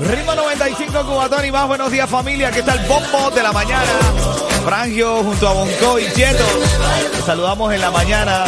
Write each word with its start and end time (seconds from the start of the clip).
Ritmo 0.00 0.32
95 0.32 1.06
Cubatón 1.06 1.44
y 1.44 1.50
más. 1.50 1.66
Buenos 1.66 1.90
días, 1.90 2.08
familia. 2.08 2.52
¿Qué 2.52 2.62
tal? 2.62 2.78
Bombo 2.86 3.30
de 3.30 3.42
la 3.42 3.52
mañana. 3.52 3.90
Frangio 4.64 5.24
junto 5.24 5.48
a 5.48 5.52
Bonco 5.52 5.98
y 5.98 6.04
Cheto. 6.12 6.44
Los 7.16 7.24
saludamos 7.24 7.74
en 7.74 7.80
la 7.80 7.90
mañana. 7.90 8.44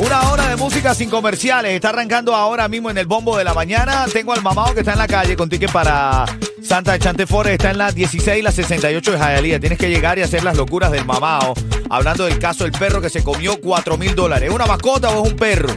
Una 0.00 0.30
hora 0.30 0.48
de 0.48 0.56
música 0.56 0.94
sin 0.94 1.08
comerciales. 1.08 1.72
Está 1.72 1.90
arrancando 1.90 2.34
ahora 2.34 2.68
mismo 2.68 2.90
en 2.90 2.98
el 2.98 3.06
bombo 3.06 3.38
de 3.38 3.44
la 3.44 3.54
mañana. 3.54 4.04
Tengo 4.12 4.34
al 4.34 4.42
mamado 4.42 4.74
que 4.74 4.80
está 4.80 4.92
en 4.92 4.98
la 4.98 5.06
calle 5.06 5.34
con 5.34 5.48
ticket 5.48 5.72
para 5.72 6.26
Santa 6.62 6.98
Chante 6.98 7.26
Forest. 7.26 7.54
Está 7.54 7.70
en 7.70 7.78
la 7.78 7.90
16 7.90 8.38
y 8.38 8.42
la 8.42 8.52
68 8.52 9.12
de 9.12 9.18
Jayalía. 9.18 9.60
Tienes 9.60 9.78
que 9.78 9.88
llegar 9.88 10.18
y 10.18 10.22
hacer 10.22 10.44
las 10.44 10.58
locuras 10.58 10.92
del 10.92 11.06
mamado. 11.06 11.54
Hablando 11.88 12.26
del 12.26 12.38
caso 12.38 12.64
del 12.64 12.72
perro 12.72 13.00
que 13.00 13.08
se 13.08 13.24
comió 13.24 13.58
4 13.58 13.96
mil 13.96 14.14
dólares. 14.14 14.50
¿Es 14.50 14.54
una 14.54 14.66
mascota 14.66 15.08
o 15.08 15.24
es 15.24 15.32
un 15.32 15.38
perro? 15.38 15.74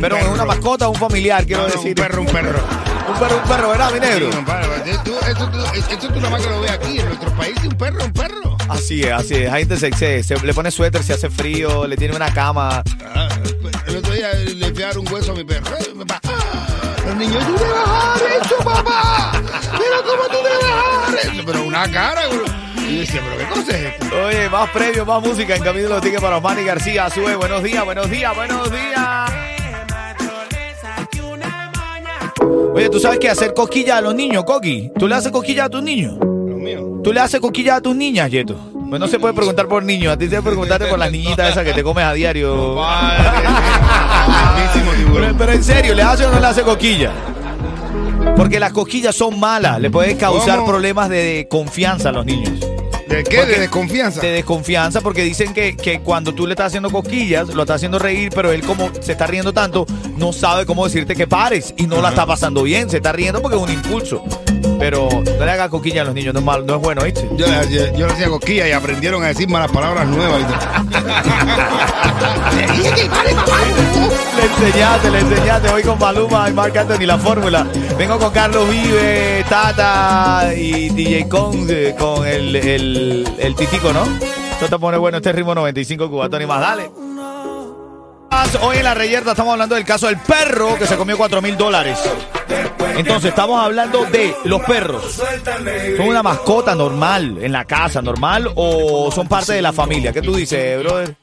Pero 0.00 0.16
es 0.16 0.26
una 0.26 0.44
mascota 0.44 0.88
o 0.88 0.90
un 0.90 0.98
familiar, 0.98 1.46
quiero 1.46 1.62
no, 1.62 1.68
decir. 1.68 1.90
Un 1.90 1.94
perro, 1.94 2.22
un 2.22 2.26
perro. 2.26 2.81
Un 3.08 3.18
perro, 3.18 3.36
un 3.36 3.48
perro, 3.48 3.68
¿verdad, 3.70 3.92
mi 3.92 4.00
negro? 4.00 4.30
Sí, 4.32 4.90
esto, 5.28 5.48
tú- 5.50 5.64
esto 5.74 6.08
tú 6.08 6.16
nada 6.16 6.30
más 6.30 6.42
que 6.42 6.48
lo 6.50 6.60
ves 6.60 6.70
aquí, 6.70 6.98
en 6.98 7.06
nuestro 7.06 7.30
país, 7.32 7.54
un 7.64 7.76
perro, 7.76 8.04
un 8.04 8.12
perro. 8.12 8.56
Así 8.68 9.02
es, 9.02 9.12
así 9.12 9.34
es. 9.34 9.52
Hay 9.52 9.62
gente 9.62 9.76
se, 9.76 9.92
se- 9.92 10.22
se- 10.22 10.38
le 10.46 10.54
pone 10.54 10.70
suéter 10.70 11.02
si 11.02 11.12
hace 11.12 11.28
frío, 11.30 11.86
le 11.86 11.96
tiene 11.96 12.14
una 12.16 12.32
cama. 12.32 12.82
Ah, 13.14 13.28
el 13.86 13.96
otro 13.96 14.12
día 14.14 14.32
le 14.34 14.72
fui 14.72 14.82
a 14.82 14.86
dar 14.86 14.98
un 14.98 15.12
hueso 15.12 15.32
a 15.32 15.34
mi 15.34 15.44
perro. 15.44 15.66
Ah, 16.24 16.66
Los 17.06 17.16
niños, 17.16 17.44
tú 17.46 17.54
te 17.54 17.64
vas 17.64 17.88
a 17.88 18.18
dar 18.18 18.42
eso, 18.42 18.56
papá. 18.58 19.32
Mira 19.72 19.96
cómo 20.06 20.22
tú 20.28 20.36
te 20.42 20.64
vas 20.64 20.64
a 20.64 21.10
dar 21.10 21.34
eso. 21.34 21.42
Pero 21.46 21.62
una 21.64 21.90
cara, 21.90 22.28
bro. 22.28 22.44
Y 22.88 22.98
decía, 23.00 23.20
pero 23.24 23.38
¿qué 23.38 23.54
cosa 23.60 23.76
es 23.78 23.94
esto? 24.00 24.16
Oye, 24.26 24.48
más 24.48 24.70
premios, 24.70 25.06
más 25.06 25.22
música 25.22 25.54
en 25.56 25.62
camino 25.62 25.84
de 25.84 25.88
los 25.94 26.02
tickets 26.02 26.22
para 26.22 26.36
Osmani 26.38 26.64
García. 26.64 27.10
Sube, 27.10 27.34
buenos 27.36 27.62
días, 27.62 27.84
buenos 27.84 28.08
días, 28.10 28.34
buenos 28.34 28.70
días. 28.70 29.30
Oye, 32.74 32.88
¿tú 32.88 32.98
sabes 32.98 33.18
qué 33.18 33.28
hacer 33.28 33.52
cosquillas 33.54 33.98
a 33.98 34.00
los 34.00 34.14
niños, 34.14 34.44
Coqui? 34.44 34.90
¿Tú 34.98 35.06
le 35.06 35.14
haces 35.14 35.30
cosquillas 35.30 35.66
a 35.66 35.68
tus 35.68 35.82
niños? 35.82 36.14
Lo 36.18 36.56
mío. 36.56 37.00
¿Tú 37.04 37.12
le 37.12 37.20
haces 37.20 37.40
cosquillas 37.40 37.76
a 37.76 37.80
tus 37.82 37.94
niñas, 37.94 38.30
Yeto? 38.30 38.56
Pues 38.88 39.00
no 39.00 39.08
se 39.08 39.18
puede 39.18 39.34
preguntar 39.34 39.68
por 39.68 39.82
niños, 39.82 40.12
a 40.12 40.16
ti 40.18 40.24
se 40.24 40.30
puede 40.42 40.42
preguntarte 40.56 40.86
por 40.86 40.98
las 40.98 41.10
niñitas 41.10 41.50
esas 41.50 41.64
que 41.64 41.72
te 41.72 41.82
comes 41.82 42.04
a 42.04 42.12
diario. 42.12 42.76
Pero, 45.14 45.36
pero 45.36 45.52
en 45.52 45.64
serio, 45.64 45.94
¿le 45.94 46.02
hace 46.02 46.24
o 46.26 46.30
no 46.30 46.40
le 46.40 46.46
hace 46.46 46.62
cosquillas? 46.62 47.12
Porque 48.36 48.58
las 48.60 48.72
cosquillas 48.72 49.14
son 49.14 49.38
malas, 49.38 49.80
le 49.80 49.90
pueden 49.90 50.16
causar 50.16 50.56
¿Cómo? 50.60 50.68
problemas 50.70 51.08
de 51.08 51.46
confianza 51.50 52.08
a 52.10 52.12
los 52.12 52.24
niños. 52.24 52.58
¿De 53.12 53.24
qué? 53.24 53.36
Porque- 53.38 53.52
¿De 53.52 53.60
desconfianza? 53.60 54.20
De 54.20 54.30
desconfianza, 54.32 55.00
porque 55.02 55.22
dicen 55.22 55.52
que, 55.52 55.76
que 55.76 56.00
cuando 56.00 56.32
tú 56.34 56.46
le 56.46 56.54
estás 56.54 56.68
haciendo 56.68 56.90
cosquillas, 56.90 57.48
lo 57.48 57.62
estás 57.62 57.76
haciendo 57.76 57.98
reír, 57.98 58.30
pero 58.34 58.50
él 58.52 58.62
como 58.62 58.90
se 59.00 59.12
está 59.12 59.26
riendo 59.26 59.52
tanto, 59.52 59.84
no 60.16 60.32
sabe 60.32 60.64
cómo 60.64 60.84
decirte 60.86 61.14
que 61.14 61.26
pares 61.26 61.74
y 61.76 61.86
no 61.86 62.00
la 62.00 62.08
está 62.10 62.24
pasando 62.24 62.62
bien, 62.62 62.88
se 62.88 62.96
está 62.96 63.12
riendo 63.12 63.42
porque 63.42 63.56
es 63.58 63.62
un 63.62 63.70
impulso. 63.70 64.24
Pero 64.78 65.08
no 65.10 65.44
le 65.44 65.50
hagas 65.50 65.68
cosquillas 65.68 66.00
a 66.00 66.04
los 66.04 66.14
niños, 66.14 66.32
no 66.34 66.40
es, 66.40 66.46
malo, 66.46 66.64
no 66.64 66.76
es 66.76 66.80
bueno, 66.80 67.02
¿viste? 67.04 67.28
Yo, 67.36 67.46
yo, 67.70 67.94
yo 67.96 68.06
le 68.06 68.12
hacía 68.14 68.28
cosquilla 68.28 68.66
y 68.68 68.72
aprendieron 68.72 69.22
a 69.22 69.28
decir 69.28 69.48
malas 69.48 69.70
palabras 69.70 70.06
nuevas. 70.08 70.40
Le 74.36 74.66
enseñaste, 74.66 75.10
le 75.10 75.18
enseñaste 75.20 75.68
hoy 75.68 75.82
con 75.82 75.98
Maluma 75.98 76.48
y 76.48 76.52
Marc 76.52 76.76
Anthony 76.76 77.06
la 77.06 77.18
fórmula. 77.18 77.66
Vengo 77.98 78.18
con 78.18 78.30
Carlos 78.32 78.68
Vive, 78.68 79.44
Tata 79.48 80.52
y 80.54 80.88
DJ 80.90 81.28
Con 81.28 81.66
eh, 81.68 81.94
con 81.98 82.26
el, 82.26 82.56
el, 82.56 83.34
el 83.38 83.54
titico, 83.54 83.92
¿no? 83.92 84.04
Esto 84.52 84.68
te 84.68 84.78
pone 84.78 84.96
bueno 84.96 85.18
este 85.18 85.32
ritmo 85.32 85.54
95 85.54 86.10
cubatón 86.10 86.42
y 86.42 86.46
más, 86.46 86.60
dale. 86.60 86.90
Hoy 88.60 88.76
en 88.78 88.84
la 88.84 88.94
reyerta 88.94 89.30
estamos 89.30 89.52
hablando 89.52 89.74
del 89.74 89.84
caso 89.84 90.06
del 90.08 90.18
perro 90.18 90.76
que 90.78 90.86
se 90.86 90.96
comió 90.96 91.16
4 91.16 91.40
mil 91.40 91.56
dólares. 91.56 91.98
Entonces, 92.96 93.30
estamos 93.30 93.62
hablando 93.62 94.04
de 94.06 94.34
los 94.44 94.60
perros. 94.62 95.20
¿Son 95.96 96.08
una 96.08 96.22
mascota 96.22 96.74
normal 96.74 97.38
en 97.40 97.52
la 97.52 97.64
casa, 97.64 98.02
normal, 98.02 98.50
o 98.54 99.10
son 99.10 99.26
parte 99.28 99.54
de 99.54 99.62
la 99.62 99.72
familia? 99.72 100.12
¿Qué 100.12 100.20
tú 100.20 100.34
dices, 100.34 100.78
brother? 100.82 101.16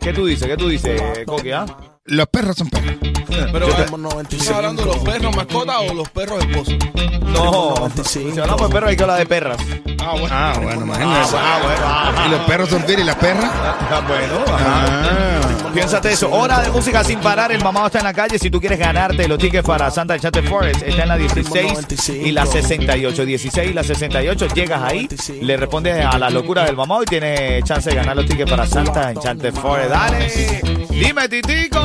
¿Qué 0.00 0.12
tú 0.12 0.26
dices? 0.26 0.48
¿Qué 0.48 0.56
tú 0.56 0.68
dices, 0.68 1.00
Coqui, 1.26 1.52
ah? 1.52 1.66
Los 2.06 2.26
perros 2.26 2.56
son 2.56 2.68
perros. 2.68 3.11
Pero 3.52 3.66
¿estás 3.68 4.48
hablando 4.50 4.82
de 4.82 4.88
los 4.88 4.98
perros 4.98 5.36
mascotas 5.36 5.76
o 5.90 5.94
los 5.94 6.08
perros 6.10 6.44
esposos? 6.44 6.74
No, 7.26 7.74
si 8.04 8.38
hablamos 8.38 8.68
de 8.68 8.74
perros 8.74 8.90
hay 8.90 8.96
que 8.96 9.02
hablar 9.02 9.18
de 9.18 9.26
perras. 9.26 9.58
Ah, 10.02 10.12
bueno. 10.18 10.28
Ah, 10.30 10.58
bueno, 10.62 10.82
imagínate. 10.82 11.36
Ah, 11.36 11.60
bueno, 11.62 11.86
ajá. 11.86 12.26
¿Y 12.26 12.30
los 12.30 12.40
perros 12.40 12.68
son 12.68 12.82
fieles 12.84 13.04
y 13.04 13.06
las 13.06 13.16
perras? 13.16 13.50
Ah, 13.54 14.02
bueno, 14.06 14.34
ajá. 14.46 14.84
Ah. 14.86 15.42
Piénsate 15.72 16.12
eso. 16.12 16.30
Hora 16.30 16.60
de 16.60 16.70
música 16.70 17.02
sin 17.02 17.18
parar. 17.20 17.50
El 17.50 17.62
mamado 17.64 17.86
está 17.86 17.98
en 17.98 18.04
la 18.04 18.12
calle. 18.12 18.38
Si 18.38 18.50
tú 18.50 18.60
quieres 18.60 18.78
ganarte 18.78 19.26
los 19.26 19.38
tickets 19.38 19.66
para 19.66 19.90
Santa 19.90 20.18
Chate 20.18 20.42
Forest, 20.42 20.82
está 20.82 21.02
en 21.04 21.08
la 21.08 21.16
16 21.16 21.88
y 22.22 22.30
la 22.32 22.44
68. 22.44 23.24
16 23.24 23.70
y 23.70 23.72
la 23.72 23.82
68. 23.82 24.48
Llegas 24.48 24.82
ahí, 24.82 25.08
le 25.40 25.56
respondes 25.56 26.04
a 26.04 26.18
la 26.18 26.28
locura 26.28 26.64
del 26.64 26.76
mamado 26.76 27.02
y 27.04 27.06
tienes 27.06 27.64
chance 27.64 27.88
de 27.88 27.96
ganar 27.96 28.16
los 28.16 28.26
tickets 28.26 28.50
para 28.50 28.66
Santa 28.66 29.12
Enchanted 29.12 29.54
Forest. 29.54 29.90
Dale. 29.90 30.30
Dime, 30.90 31.28
Titico. 31.28 31.80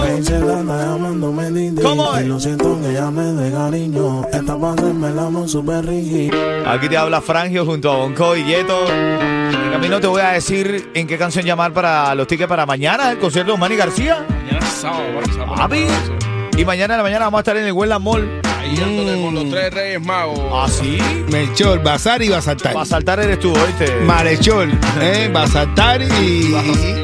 ¿Cómo 1.82 1.88
¿Cómo 1.98 2.16
es? 2.18 2.28
Lo 2.28 2.40
siento 2.40 2.80
que 2.82 2.94
llame 2.94 3.24
de 3.24 3.52
cariño. 3.52 4.26
Esta 4.34 4.60
parte 4.60 4.84
me 4.84 5.10
la 5.12 5.24
amo 5.24 5.48
super 5.48 5.86
rígida. 5.86 6.74
Aquí 6.74 6.90
te 6.90 6.98
habla 6.98 7.22
Frangio 7.22 7.66
junto 7.66 7.90
a 7.90 8.06
Bonco 8.08 8.38
y 8.38 8.44
Yeto. 8.46 8.88
En 8.90 9.70
camino 9.74 10.00
te 10.00 10.08
voy 10.08 10.22
a 10.22 10.30
decir 10.30 10.92
en 10.94 11.06
qué 11.08 11.18
canción 11.18 11.44
llamar 11.44 11.74
para 11.74 12.16
los 12.16 12.26
tickets 12.26 12.48
para 12.48 12.66
mañana, 12.66 13.12
el 13.12 13.18
concierto 13.18 13.52
de 13.52 13.58
Manny 13.58 13.76
García. 13.76 14.26
Mañana 14.30 14.60
es 14.66 14.74
sábado, 14.74 15.04
bueno, 15.14 15.34
sábado. 15.34 15.56
Papi. 15.58 15.88
Y 16.56 16.64
mañana 16.64 16.94
en 16.94 16.98
la 17.00 17.04
mañana 17.04 17.26
vamos 17.26 17.40
a 17.40 17.42
estar 17.42 17.58
en 17.58 17.66
el 17.66 17.74
Westland 17.74 18.06
Mall. 18.06 18.42
Ahí 18.60 18.78
dándole 18.78 19.22
con 19.22 19.36
los 19.36 19.50
tres 19.50 19.74
reyes 19.74 20.02
magos. 20.06 20.40
¿Ah, 20.54 20.68
sí? 20.70 21.00
Melchor, 21.30 21.84
Bazar 21.84 22.22
y 22.22 22.30
Basaltar. 22.30 22.72
Para 22.72 22.86
saltar 22.86 23.20
eres 23.20 23.42
tú, 23.42 23.52
¿oíste? 23.54 23.94
Marechol, 24.06 24.72
eh, 25.02 25.30
Basaltar 25.34 26.02
y, 26.02 26.06
y, 26.16 27.04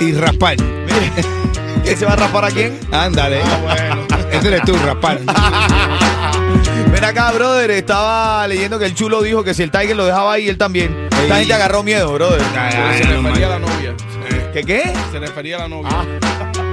y- 0.00 0.04
y 0.06 0.12
Raspar. 0.14 0.56
¿Quién 1.84 1.96
se 1.98 2.06
va 2.06 2.14
a 2.14 2.16
rapar 2.16 2.46
a 2.46 2.50
quién? 2.50 2.80
Ándale. 2.90 3.42
Ese 4.32 4.48
eres 4.48 4.62
tú, 4.62 4.74
Raspar. 4.86 5.18
Ven 7.02 7.10
acá, 7.10 7.32
brother. 7.32 7.68
Estaba 7.72 8.46
leyendo 8.46 8.78
que 8.78 8.84
el 8.84 8.94
chulo 8.94 9.22
dijo 9.22 9.42
que 9.42 9.54
si 9.54 9.64
el 9.64 9.72
Tiger 9.72 9.96
lo 9.96 10.06
dejaba 10.06 10.34
ahí, 10.34 10.48
él 10.48 10.56
también. 10.56 11.08
Esta 11.10 11.36
gente 11.36 11.52
agarró 11.52 11.82
miedo, 11.82 12.12
brother. 12.12 12.40
Ay, 12.56 12.98
se 12.98 13.04
no, 13.08 13.22
refería 13.22 13.46
a 13.46 13.50
la 13.50 13.58
novia. 13.58 13.94
¿Qué 14.52 14.62
qué? 14.62 14.92
Se 15.10 15.18
refería 15.18 15.56
a 15.56 15.60
la 15.60 15.68
novia. 15.68 15.90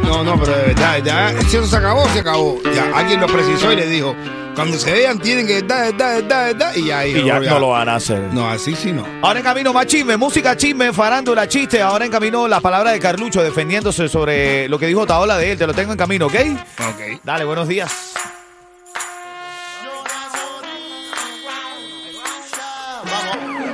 No, 0.03 0.23
no, 0.23 0.39
pero 0.39 0.55
de 0.55 0.63
verdad, 0.67 1.03
ya, 1.03 1.41
si 1.47 1.57
eso 1.57 1.65
se 1.65 1.77
acabó, 1.77 2.07
se 2.09 2.19
acabó. 2.19 2.59
Ya, 2.75 2.91
alguien 2.95 3.19
lo 3.19 3.25
precisó 3.25 3.71
y 3.73 3.75
le 3.75 3.87
dijo, 3.87 4.15
cuando 4.53 4.77
se 4.77 4.91
vean 4.91 5.17
tienen 5.17 5.47
que 5.47 5.57
estar, 5.57 5.87
estar, 5.87 6.19
estar, 6.19 6.49
estar, 6.49 6.77
y 6.77 6.85
ya, 6.85 7.07
Y 7.07 7.25
ya 7.25 7.39
no 7.39 7.59
lo 7.59 7.69
van 7.69 7.89
a 7.89 7.95
hacer. 7.95 8.21
No, 8.31 8.47
así 8.47 8.75
sí 8.75 8.91
no. 8.91 9.07
Ahora 9.23 9.39
en 9.39 9.45
camino 9.45 9.73
más 9.73 9.87
chisme, 9.87 10.15
música 10.15 10.55
chisme, 10.55 10.93
farándula, 10.93 11.47
chiste. 11.47 11.81
Ahora 11.81 12.05
en 12.05 12.11
camino 12.11 12.47
las 12.47 12.61
palabras 12.61 12.93
de 12.93 12.99
Carlucho 12.99 13.41
defendiéndose 13.41 14.07
sobre 14.07 14.69
lo 14.69 14.77
que 14.77 14.85
dijo 14.85 15.07
Taola 15.07 15.37
de 15.37 15.53
él. 15.53 15.57
Te 15.57 15.65
lo 15.65 15.73
tengo 15.73 15.91
en 15.91 15.97
camino, 15.97 16.27
¿ok? 16.27 16.35
Ok. 16.35 17.21
Dale, 17.23 17.45
buenos 17.45 17.67
días. 17.67 18.13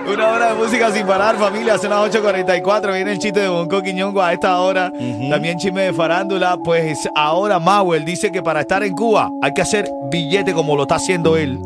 Una 0.07 0.27
hora 0.27 0.49
de 0.49 0.55
música 0.55 0.91
sin 0.91 1.05
parar, 1.07 1.35
familia. 1.37 1.77
Son 1.77 1.89
las 1.89 1.99
8.44. 2.11 2.93
Viene 2.93 3.11
el 3.13 3.19
chiste 3.19 3.39
de 3.39 3.47
Bonco 3.47 3.81
Quiñongo 3.81 4.21
a 4.21 4.33
esta 4.33 4.59
hora. 4.59 4.91
También 5.29 5.57
chisme 5.57 5.81
de 5.81 5.93
farándula. 5.93 6.57
Pues 6.63 7.09
ahora 7.15 7.59
Mauel 7.59 8.05
dice 8.05 8.31
que 8.31 8.43
para 8.43 8.61
estar 8.61 8.83
en 8.83 8.93
Cuba 8.93 9.31
hay 9.41 9.53
que 9.53 9.61
hacer 9.61 9.89
billete 10.11 10.53
como 10.53 10.75
lo 10.75 10.83
está 10.83 10.95
haciendo 10.95 11.37
él. 11.37 11.59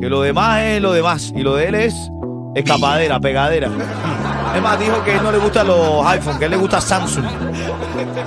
Que 0.00 0.08
lo 0.08 0.22
demás 0.22 0.62
es 0.62 0.80
lo 0.80 0.92
demás. 0.92 1.32
Y 1.34 1.42
lo 1.42 1.56
de 1.56 1.68
él 1.68 1.74
es 1.74 1.94
escapadera, 2.54 3.18
pegadera. 3.18 3.68
Es 4.54 4.62
más, 4.62 4.78
dijo 4.78 5.02
que 5.04 5.14
no 5.16 5.32
le 5.32 5.38
gustan 5.38 5.66
los 5.66 6.06
iPhone, 6.06 6.38
que 6.38 6.44
a 6.44 6.46
él 6.46 6.52
le 6.52 6.56
gusta 6.56 6.80
Samsung. 6.80 7.26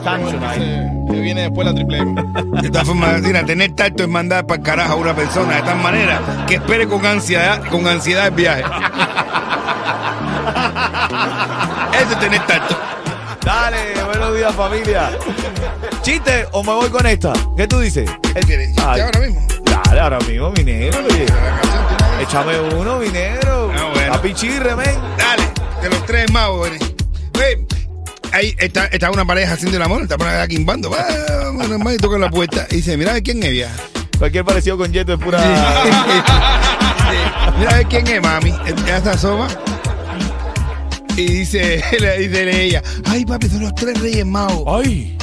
Samsung 0.03 0.43
ahí. 0.43 0.89
Que 1.09 1.19
viene 1.21 1.41
después 1.41 1.65
la 1.65 1.73
triple 1.73 1.97
M. 1.97 2.23
De 2.61 2.69
todas 2.69 2.85
formas, 2.85 3.19
mira, 3.21 3.43
tener 3.43 3.71
tacto 3.71 4.03
es 4.03 4.09
mandar 4.09 4.45
para 4.45 4.59
el 4.59 4.63
carajo 4.63 4.93
a 4.93 4.95
una 4.97 5.15
persona 5.15 5.55
de 5.55 5.61
tal 5.63 5.77
manera 5.79 6.45
que 6.47 6.55
espere 6.55 6.87
con 6.87 7.03
ansiedad, 7.05 7.63
con 7.71 7.87
ansiedad 7.87 8.27
el 8.27 8.33
viaje. 8.35 8.63
Eso 11.09 12.11
es 12.13 12.19
tener 12.19 12.45
tacto. 12.45 12.77
Dale, 13.43 14.03
buenos 14.05 14.35
días 14.35 14.53
familia. 14.55 15.11
¿Chiste 16.01 16.45
o 16.51 16.63
me 16.63 16.73
voy 16.73 16.89
con 16.89 17.05
esta? 17.07 17.33
¿Qué 17.57 17.67
tú 17.67 17.79
dices? 17.79 18.09
¿Qué 18.33 18.41
quieres? 18.41 18.71
Ay. 18.85 19.01
ahora 19.01 19.19
mismo? 19.19 19.41
Dale, 19.85 19.99
ahora 19.99 20.19
mismo, 20.19 20.51
mi 20.51 20.63
negro. 20.63 20.99
oye. 21.05 21.25
La 21.25 21.61
canción 21.61 21.83
tiene- 21.97 22.23
Échame 22.23 22.59
uno, 22.75 22.97
mi 22.99 23.09
negro. 23.09 23.71
Ah, 23.75 23.91
bueno. 23.93 24.13
A 24.13 24.21
pichirre, 24.21 24.75
men. 24.75 24.95
Dale, 25.17 25.43
de 25.81 25.89
los 25.89 26.05
tres 26.05 26.31
magos, 26.31 26.67
güey. 26.69 26.79
Güey, 27.33 27.65
ahí 28.33 28.55
está, 28.59 28.85
está 28.87 29.09
una 29.09 29.25
pareja 29.25 29.53
haciendo 29.53 29.77
el 29.77 29.83
amor, 29.83 30.03
está 30.03 30.17
por 30.17 30.27
allá 30.27 30.47
quimbando. 30.47 30.91
Va, 30.91 31.03
normal, 31.67 31.95
y 31.95 31.97
toca 31.97 32.17
la 32.19 32.29
puerta. 32.29 32.67
Y 32.69 32.75
dice, 32.77 32.97
mira, 32.97 33.19
¿quién 33.21 33.41
es 33.41 33.51
vieja? 33.51 33.71
Cualquier 34.19 34.43
parecido 34.45 34.77
con 34.77 34.91
Yeto 34.91 35.13
es 35.13 35.19
pura. 35.19 35.39
Mira 37.57 37.71
a 37.71 37.75
ver 37.77 37.87
quién 37.87 38.05
es, 38.07 38.21
mami. 38.21 38.53
Ella 38.65 39.01
se 39.01 39.09
asoma. 39.09 39.47
Y 41.19 41.25
dice, 41.25 41.83
le 41.99 42.17
dice 42.17 42.63
ella, 42.63 42.81
ay 43.07 43.25
papi, 43.25 43.49
son 43.49 43.63
los 43.63 43.75
tres 43.75 43.99
reyes 43.99 44.25
magos. 44.25 44.63
¡Ay! 44.67 45.17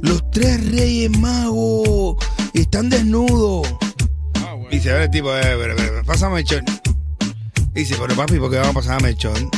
Los 0.00 0.30
tres 0.30 0.64
reyes 0.70 1.10
magos 1.18 2.24
están 2.52 2.88
desnudos. 2.88 3.66
Y 4.70 4.76
dice, 4.76 4.90
a 4.90 4.94
ver 4.94 5.02
el 5.02 5.10
tipo, 5.10 5.34
eh, 5.36 5.56
pero, 5.58 5.74
pero, 5.74 6.04
pásame 6.04 6.38
el 6.38 6.44
chón. 6.44 6.64
Y 7.74 7.80
dice, 7.80 7.96
pero 8.00 8.14
papi, 8.14 8.38
¿por 8.38 8.48
qué 8.48 8.58
vamos 8.58 8.76
a 8.76 8.80
pasarme 8.80 9.08
el 9.08 9.16
chón? 9.16 9.50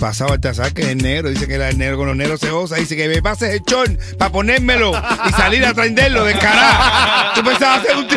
Pasaba 0.00 0.36
el 0.36 0.40
tazar 0.40 0.72
que 0.72 0.90
es 0.90 0.96
negro, 0.96 1.28
dice 1.28 1.46
que 1.46 1.56
era 1.56 1.68
el 1.68 1.76
negro 1.76 1.98
con 1.98 2.06
los 2.06 2.16
negros 2.16 2.40
se 2.40 2.48
goza, 2.48 2.76
dice 2.76 2.96
que 2.96 3.06
me 3.06 3.20
pases 3.20 3.50
el 3.52 3.62
chón 3.62 3.98
para 4.18 4.32
ponérmelo 4.32 4.92
y 5.28 5.32
salir 5.32 5.62
a 5.66 5.74
trenderlo 5.74 6.24
de 6.24 6.32
cara. 6.32 7.32
Tú 7.34 7.44
pensabas 7.44 7.80
hacer 7.80 7.96
un 7.98 8.08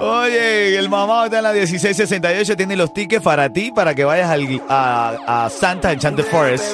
Oye, 0.00 0.78
el 0.78 0.88
mamado 0.88 1.24
está 1.26 1.38
en 1.38 1.42
la 1.44 1.52
1668, 1.52 2.56
tiene 2.56 2.76
los 2.76 2.92
tickets 2.92 3.22
para 3.22 3.48
ti, 3.50 3.70
para 3.72 3.94
que 3.94 4.04
vayas 4.04 4.30
al- 4.30 4.62
a, 4.68 5.44
a 5.46 5.50
Santa 5.50 5.92
Enchanted 5.92 6.24
Forest. 6.26 6.64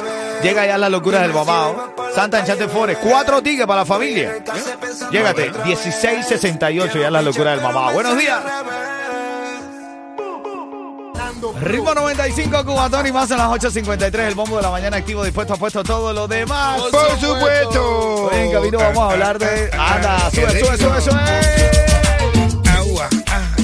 Llega 0.42 0.66
ya 0.66 0.76
las 0.78 0.90
locuras 0.90 1.22
del 1.22 1.32
mamado. 1.32 1.94
Santa 2.14 2.40
Enchanted 2.40 2.68
Forest, 2.68 3.00
cuatro 3.02 3.42
tickets 3.42 3.66
para 3.66 3.80
la 3.80 3.86
familia. 3.86 4.34
Llégate, 5.10 5.50
1668, 5.64 6.98
ya 6.98 7.10
las 7.10 7.24
locuras 7.24 7.54
del 7.54 7.62
mamado. 7.64 7.92
Buenos 7.92 8.18
días. 8.18 8.40
Ritmo 11.60 11.94
95, 11.94 12.64
Cubatón 12.64 13.06
y 13.06 13.12
más 13.12 13.30
en 13.30 13.36
las 13.38 13.48
8.53, 13.48 14.18
el 14.28 14.34
bombo 14.34 14.56
de 14.56 14.62
la 14.62 14.70
mañana 14.70 14.96
activo, 14.96 15.22
dispuesto 15.24 15.54
a 15.54 15.56
puesto 15.56 15.82
todo 15.84 16.12
lo 16.12 16.26
demás. 16.26 16.80
Por 16.90 17.18
supuesto. 17.20 18.30
Hoy 18.32 18.38
en 18.38 18.52
camino 18.52 18.78
vamos 18.78 18.98
a 18.98 19.12
hablar 19.12 19.38
de... 19.38 19.70
Anda, 19.76 20.30
sube, 20.30 20.58
sube, 20.60 20.76
sube, 20.78 21.00
sube. 21.00 21.83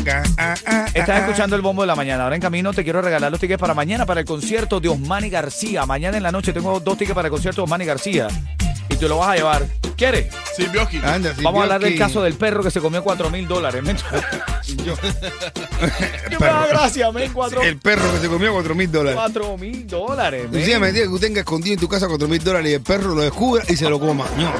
Estás 0.00 1.08
ah, 1.08 1.19
escuchando 1.19 1.56
el 1.56 1.62
bombo 1.62 1.82
de 1.82 1.87
la 1.87 1.94
mañana. 1.94 2.25
Ahora 2.25 2.35
en 2.37 2.43
camino 2.43 2.73
te 2.73 2.85
quiero 2.85 3.02
regalar 3.02 3.31
los 3.31 3.41
tickets 3.41 3.61
para 3.61 3.75
mañana 3.75 4.06
para 4.06 4.20
el 4.20 4.26
concierto 4.26 4.81
de 4.81 4.88
Osmani 4.88 5.29
García. 5.31 5.87
Mañana 5.87 6.17
en 6.17 6.23
la 6.23 6.32
noche 6.32 6.52
tengo 6.52 6.81
dos 6.81 6.97
tickets 6.99 7.14
para 7.14 7.29
el 7.29 7.32
concierto 7.32 7.61
de 7.61 7.64
Osmani 7.64 7.85
García. 7.85 8.29
Y 8.88 8.97
te 8.97 9.08
lo 9.08 9.19
vas 9.19 9.29
a 9.29 9.37
llevar. 9.37 9.67
¿Quieres? 9.97 10.29
Sí, 10.56 10.67
Bioski. 10.73 10.99
Anda, 11.05 11.35
sí, 11.35 11.43
Vamos 11.43 11.61
a 11.61 11.64
hablar 11.64 11.81
del 11.82 11.99
caso 11.99 12.23
del 12.23 12.35
perro 12.35 12.62
que 12.62 12.70
se 12.70 12.81
comió 12.81 13.05
4 13.05 13.29
mil 13.29 13.47
dólares. 13.47 13.82
Yo- 14.85 14.97
¿Qué 16.29 16.38
me 16.38 16.46
da 16.46 16.67
gracia, 16.67 17.12
men? 17.12 17.31
4 17.32 17.62
El 17.62 17.76
perro 17.76 18.11
que 18.12 18.19
se 18.20 18.29
comió 18.29 18.50
4 18.53 18.75
mil 18.75 18.91
dólares. 18.91 19.20
mil 19.58 19.87
dólares, 19.87 20.43
men. 20.44 20.53
Decía 20.53 20.79
mentira 20.79 21.05
que 21.05 21.11
tú 21.11 21.19
tengas 21.19 21.41
escondido 21.41 21.75
en 21.75 21.81
tu 21.81 21.88
casa 21.88 22.08
4 22.08 22.29
mil 22.29 22.43
dólares 22.43 22.70
y 22.70 22.75
el 22.75 22.81
perro 22.81 23.14
lo 23.14 23.20
descubra 23.20 23.62
y 23.69 23.76
se 23.76 23.91
lo 23.91 24.00
coma. 24.00 24.25
No. 24.38 24.50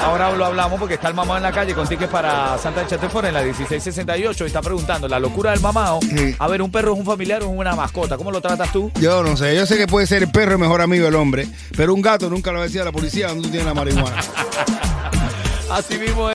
Ahora 0.00 0.32
lo 0.32 0.44
hablamos 0.44 0.78
porque 0.78 0.94
está 0.94 1.08
el 1.08 1.14
mamado 1.14 1.36
en 1.36 1.42
la 1.42 1.52
calle 1.52 1.74
con 1.74 1.86
tickets 1.86 2.10
para 2.10 2.58
Santa 2.58 2.86
Chatefort 2.86 3.26
en 3.26 3.34
la 3.34 3.42
1668 3.42 4.44
y 4.44 4.46
está 4.46 4.60
preguntando, 4.62 5.08
la 5.08 5.18
locura 5.18 5.50
del 5.50 5.60
mamado. 5.60 6.00
Sí. 6.02 6.34
A 6.38 6.48
ver, 6.48 6.62
¿un 6.62 6.70
perro 6.70 6.92
es 6.94 6.98
un 6.98 7.04
familiar 7.04 7.42
o 7.42 7.46
es 7.46 7.52
una 7.56 7.74
mascota? 7.74 8.16
¿Cómo 8.16 8.30
lo 8.30 8.40
tratas 8.40 8.72
tú? 8.72 8.90
Yo 9.00 9.22
no 9.22 9.36
sé, 9.36 9.54
yo 9.54 9.66
sé 9.66 9.76
que 9.76 9.86
puede 9.86 10.06
ser 10.06 10.22
el 10.22 10.30
perro 10.30 10.52
el 10.52 10.58
mejor 10.58 10.80
amigo 10.80 11.04
del 11.04 11.14
hombre, 11.14 11.46
pero 11.76 11.94
un 11.94 12.02
gato 12.02 12.28
nunca 12.28 12.52
lo 12.52 12.62
decía 12.62 12.82
a 12.82 12.86
la 12.86 12.92
policía 12.92 13.28
donde 13.28 13.44
tú 13.44 13.50
tienes 13.50 13.66
la 13.66 13.74
marihuana. 13.74 14.16
Así 15.70 15.98
mismo 15.98 16.28